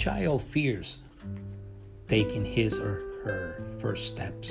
[0.00, 0.96] child fears
[2.08, 4.50] taking his or her first steps.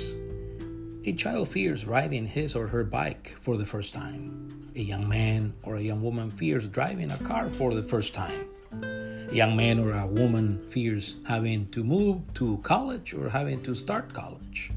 [1.04, 4.70] A child fears riding his or her bike for the first time.
[4.76, 8.46] A young man or a young woman fears driving a car for the first time.
[8.80, 13.74] A young man or a woman fears having to move to college or having to
[13.74, 14.70] start college.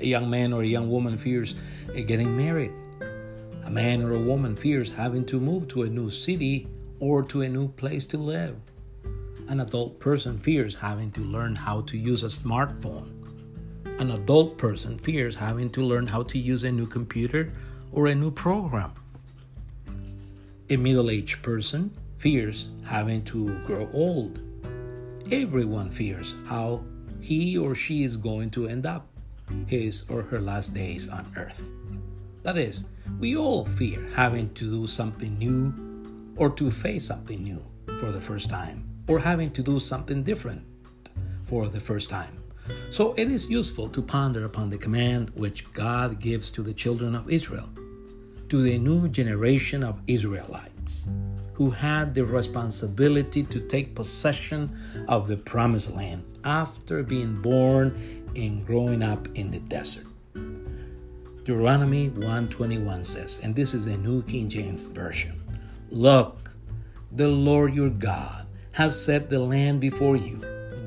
[0.00, 1.54] A young man or a young woman fears
[1.94, 2.72] eh, getting married.
[3.64, 6.66] A man or a woman fears having to move to a new city
[6.98, 8.56] or to a new place to live.
[9.48, 13.12] An adult person fears having to learn how to use a smartphone.
[14.00, 17.52] An adult person fears having to learn how to use a new computer
[17.92, 18.92] or a new program.
[20.68, 24.40] A middle aged person fears having to grow old.
[25.30, 26.82] Everyone fears how
[27.20, 29.06] he or she is going to end up
[29.68, 31.62] his or her last days on earth.
[32.42, 32.86] That is,
[33.20, 35.72] we all fear having to do something new
[36.36, 37.64] or to face something new
[38.00, 40.62] for the first time or having to do something different
[41.44, 42.42] for the first time.
[42.90, 47.14] So it is useful to ponder upon the command which God gives to the children
[47.14, 47.68] of Israel,
[48.48, 51.08] to the new generation of Israelites
[51.56, 58.66] who had the responsibility to take possession of the promised land after being born and
[58.66, 60.06] growing up in the desert.
[61.44, 65.40] Deuteronomy 121 says, and this is the New King James Version
[65.90, 66.50] Look,
[67.12, 68.45] the Lord your God
[68.76, 70.38] has set the land before you.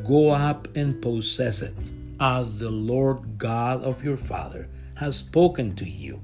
[0.05, 1.73] Go up and possess it,
[2.19, 6.21] as the Lord God of your father has spoken to you.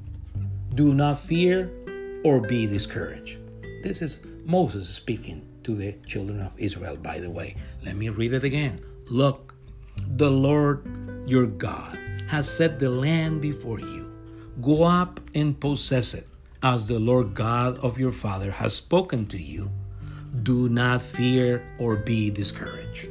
[0.76, 1.72] Do not fear
[2.24, 3.40] or be discouraged.
[3.82, 7.56] This is Moses speaking to the children of Israel, by the way.
[7.84, 8.80] Let me read it again.
[9.10, 9.56] Look,
[10.18, 10.86] the Lord
[11.26, 14.14] your God has set the land before you.
[14.62, 16.28] Go up and possess it,
[16.62, 19.72] as the Lord God of your father has spoken to you.
[20.44, 23.08] Do not fear or be discouraged.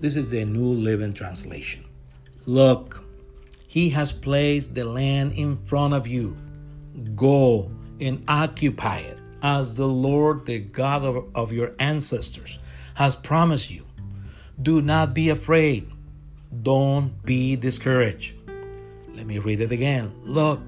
[0.00, 1.84] This is the New Living Translation.
[2.46, 3.02] Look,
[3.66, 6.36] he has placed the land in front of you.
[7.14, 7.70] Go
[8.00, 12.58] and occupy it, as the Lord, the God of, of your ancestors,
[12.94, 13.84] has promised you.
[14.60, 15.90] Do not be afraid.
[16.62, 18.34] Don't be discouraged.
[19.14, 20.12] Let me read it again.
[20.22, 20.60] Look,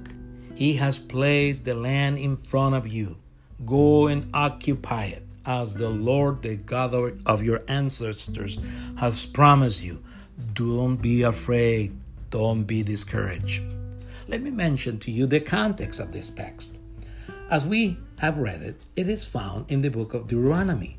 [0.54, 3.16] he has placed the land in front of you.
[3.64, 6.94] Go and occupy it, as the Lord, the God
[7.24, 8.58] of your ancestors,
[8.98, 10.04] has promised you.
[10.52, 11.96] Don't be afraid.
[12.30, 13.62] Don't be discouraged.
[14.28, 16.76] Let me mention to you the context of this text.
[17.50, 20.98] As we have read it, it is found in the book of Deuteronomy,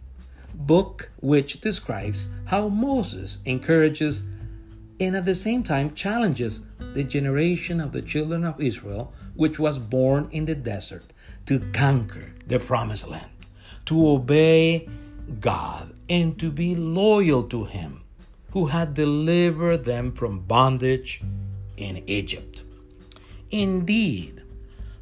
[0.56, 4.24] book which describes how Moses encourages
[5.00, 6.62] and at the same time challenges
[6.96, 11.14] the generation of the children of Israel, which was born in the desert,
[11.46, 13.30] to conquer the promised land,
[13.90, 14.88] to obey
[15.40, 18.04] God, and to be loyal to Him,
[18.52, 21.24] who had delivered them from bondage
[21.76, 22.62] in Egypt.
[23.50, 24.44] Indeed,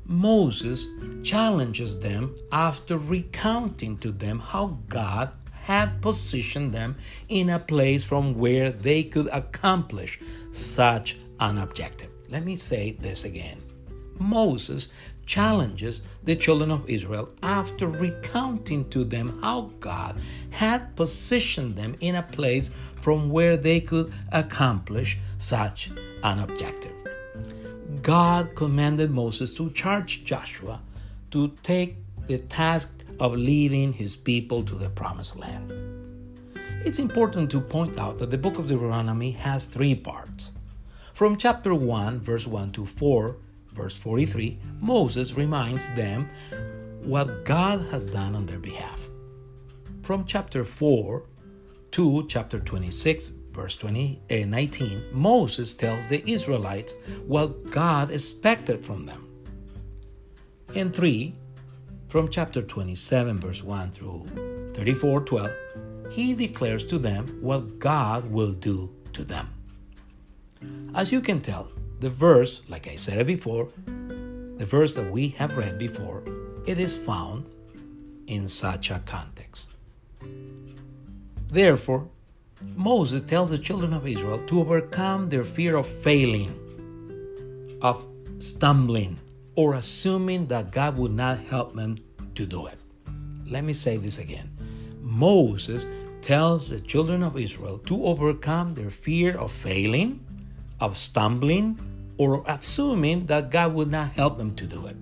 [0.06, 0.88] Moses
[1.22, 6.96] challenges them after recounting to them how God had positioned them
[7.28, 10.18] in a place from where they could accomplish
[10.54, 12.12] such an objective.
[12.30, 13.58] Let me say this again.
[14.18, 14.88] Moses
[15.28, 22.16] challenges the children of Israel after recounting to them how God had positioned them in
[22.16, 22.72] a place
[23.02, 25.92] from where they could accomplish such
[26.24, 26.94] an objective.
[28.02, 30.82] God commanded Moses to charge Joshua
[31.32, 35.74] to take the task of leading his people to the promised land.
[36.86, 40.52] It's important to point out that the book of Deuteronomy has three parts.
[41.14, 43.36] From chapter 1, verse 1 to 4,
[43.78, 46.28] verse 43, Moses reminds them
[47.04, 49.08] what God has done on their behalf.
[50.02, 51.24] From chapter 4
[51.92, 56.96] to chapter 26, verse 20, uh, 19, Moses tells the Israelites
[57.26, 59.28] what God expected from them.
[60.74, 61.34] In 3,
[62.10, 64.26] from chapter 27, verse 1 through
[64.74, 65.52] 34, 12,
[66.10, 69.50] he declares to them what God will do to them.
[70.96, 71.70] As you can tell,
[72.00, 76.24] the verse, like I said before, the verse that we have read before,
[76.66, 77.46] it is found
[78.28, 79.70] in such a context.
[81.50, 82.08] Therefore,
[82.76, 86.52] Moses tells the children of Israel to overcome their fear of failing,
[87.82, 88.04] of
[88.40, 89.20] stumbling,
[89.56, 91.98] or assuming that God would not help them
[92.36, 92.78] to do it.
[93.48, 94.50] Let me say this again.
[95.02, 95.88] Moses
[96.22, 100.20] tells the children of Israel to overcome their fear of failing,
[100.80, 101.80] of stumbling,
[102.18, 104.96] or assuming that God would not help them to do it.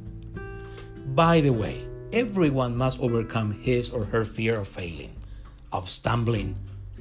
[1.16, 5.16] By the way, everyone must overcome his or her fear of failing,
[5.72, 6.56] of stumbling,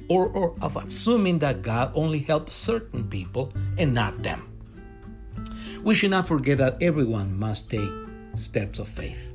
[0.07, 4.47] or, or of assuming that God only helps certain people and not them.
[5.83, 7.91] We should not forget that everyone must take
[8.35, 9.31] steps of faith.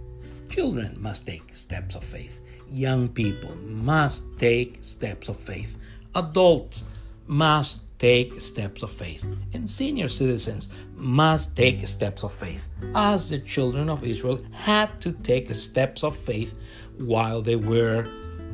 [0.49, 2.41] Children must take steps of faith.
[2.71, 5.77] Young people must take steps of faith.
[6.15, 6.85] Adults
[7.27, 9.25] must take steps of faith.
[9.53, 15.13] And senior citizens must take steps of faith, as the children of Israel had to
[15.13, 16.59] take steps of faith
[16.99, 18.09] while they were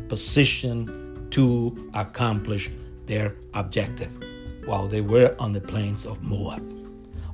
[0.08, 2.70] positioned to accomplish
[3.06, 4.12] their objective,
[4.66, 6.62] while they were on the plains of Moab.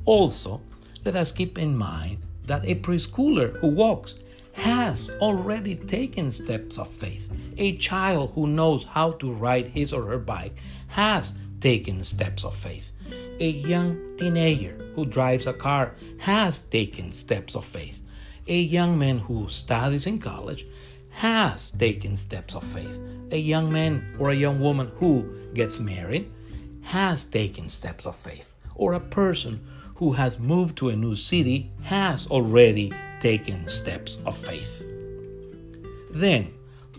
[0.04, 0.60] Also,
[1.04, 4.16] let us keep in mind that a preschooler who walks
[4.52, 7.30] has already taken steps of faith.
[7.56, 10.56] A child who knows how to ride his or her bike
[10.88, 12.90] has taken steps of faith.
[13.40, 18.00] A young teenager who drives a car has taken steps of faith.
[18.48, 20.66] A young man who studies in college
[21.10, 22.98] has taken steps of faith.
[23.30, 26.30] A young man or a young woman who gets married
[26.82, 28.48] has taken steps of faith.
[28.74, 34.36] Or a person who has moved to a new city has already taken steps of
[34.36, 34.84] faith.
[36.10, 36.52] Then,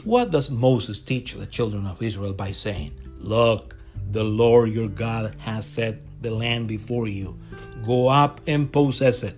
[0.05, 3.75] what does Moses teach the children of Israel by saying, Look,
[4.13, 7.37] the Lord your God has set the land before you.
[7.83, 9.35] Go up and possess it,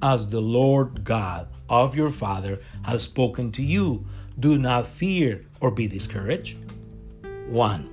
[0.00, 4.06] as the Lord God of your father has spoken to you.
[4.38, 6.56] Do not fear or be discouraged.
[7.48, 7.88] 1.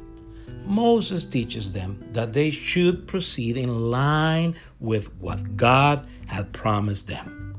[0.66, 7.56] Moses teaches them that they should proceed in line with what God had promised them.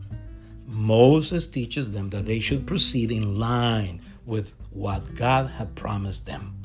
[0.65, 6.60] Moses teaches them that they should proceed in line with what God had promised them.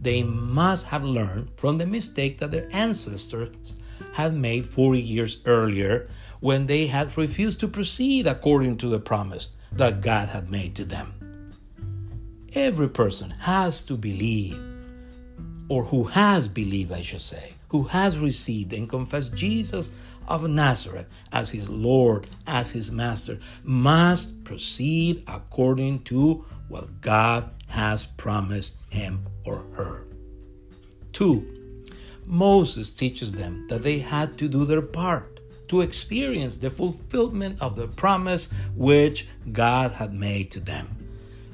[0.00, 3.74] They must have learned from the mistake that their ancestors
[4.12, 6.08] had made 40 years earlier
[6.40, 10.84] when they had refused to proceed according to the promise that God had made to
[10.84, 11.12] them.
[12.54, 14.58] Every person has to believe,
[15.68, 19.92] or who has believed, I should say, who has received and confessed Jesus
[20.26, 28.06] of Nazareth as his Lord, as his Master, must proceed according to what God has
[28.06, 30.06] promised him or her.
[31.12, 31.46] Two,
[32.26, 37.76] Moses teaches them that they had to do their part to experience the fulfillment of
[37.76, 40.96] the promise which God had made to them.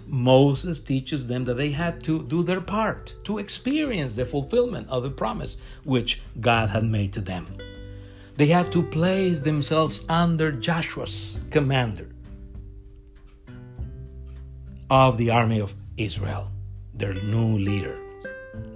[0.07, 5.03] Moses teaches them that they had to do their part to experience the fulfillment of
[5.03, 7.47] the promise which God had made to them.
[8.37, 12.09] They had to place themselves under Joshua's commander
[14.89, 16.51] of the army of Israel,
[16.95, 17.99] their new leader.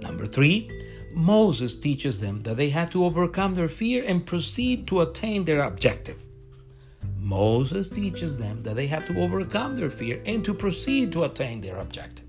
[0.01, 0.69] Number three,
[1.13, 5.63] Moses teaches them that they have to overcome their fear and proceed to attain their
[5.63, 6.21] objective.
[7.17, 11.61] Moses teaches them that they have to overcome their fear and to proceed to attain
[11.61, 12.25] their objective.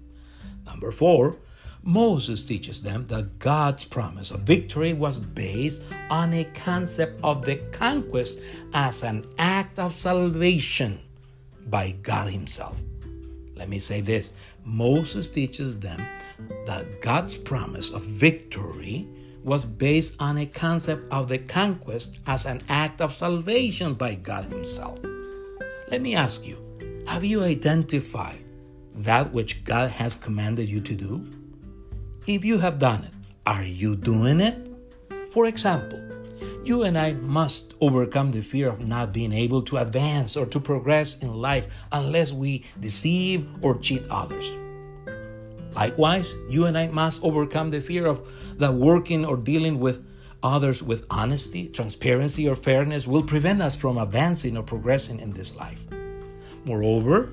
[0.66, 1.38] Number four,
[1.82, 7.56] Moses teaches them that God's promise of victory was based on a concept of the
[7.72, 8.40] conquest
[8.72, 11.00] as an act of salvation
[11.66, 12.76] by God Himself.
[13.62, 16.04] Let me say this Moses teaches them
[16.66, 19.06] that God's promise of victory
[19.44, 24.46] was based on a concept of the conquest as an act of salvation by God
[24.46, 24.98] Himself.
[25.92, 26.58] Let me ask you
[27.06, 28.42] have you identified
[28.96, 31.30] that which God has commanded you to do?
[32.26, 33.14] If you have done it,
[33.46, 34.58] are you doing it?
[35.30, 36.02] For example,
[36.64, 40.60] you and I must overcome the fear of not being able to advance or to
[40.60, 44.48] progress in life unless we deceive or cheat others.
[45.74, 48.28] Likewise, you and I must overcome the fear of
[48.58, 50.06] that working or dealing with
[50.42, 55.56] others with honesty, transparency, or fairness will prevent us from advancing or progressing in this
[55.56, 55.84] life.
[56.64, 57.30] Moreover,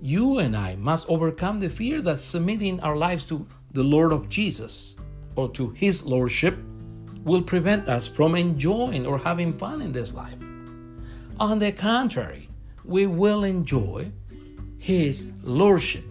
[0.00, 4.28] you and I must overcome the fear that submitting our lives to the Lord of
[4.28, 4.94] Jesus
[5.34, 6.58] or to His Lordship
[7.24, 10.38] will prevent us from enjoying or having fun in this life.
[11.40, 12.48] On the contrary,
[12.84, 14.10] we will enjoy
[14.78, 16.04] His Lordship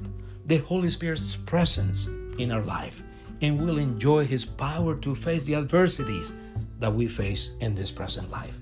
[0.45, 3.03] the Holy Spirit's presence in our life
[3.41, 6.31] and will enjoy His power to face the adversities
[6.79, 8.59] that we face in this present life.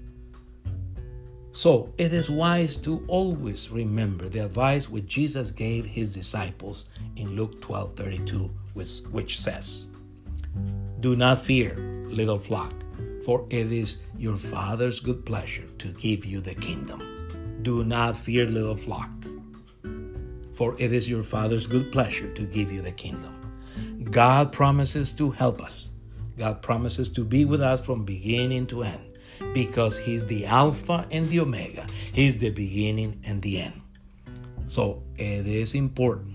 [1.55, 6.83] So it is wise to always remember the advice which Jesus gave his disciples
[7.15, 9.85] in Luke 12 32, which, which says,
[10.99, 12.73] Do not fear, little flock,
[13.25, 17.59] for it is your Father's good pleasure to give you the kingdom.
[17.61, 19.09] Do not fear, little flock
[20.55, 23.33] for it is your Father's good pleasure to give you the kingdom.
[24.09, 25.89] God promises to help us.
[26.37, 29.17] God promises to be with us from beginning to end
[29.53, 31.85] because He's the Alpha and the Omega.
[32.13, 33.81] He's the beginning and the end.
[34.67, 36.33] So it is important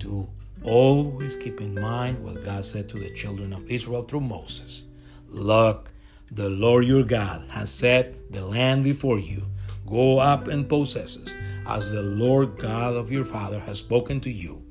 [0.00, 0.28] to
[0.64, 4.84] Always keep in mind what God said to the children of Israel through Moses.
[5.28, 5.92] Look,
[6.30, 9.46] the Lord your God has set the land before you.
[9.86, 11.34] Go up and possess it,
[11.66, 14.62] as the Lord God of your father has spoken to you.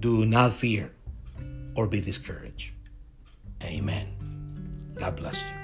[0.00, 0.92] Do not fear
[1.74, 2.72] or be discouraged.
[3.62, 4.08] Amen.
[4.96, 5.63] God bless you.